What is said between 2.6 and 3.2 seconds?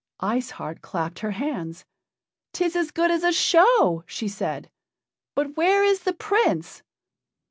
as good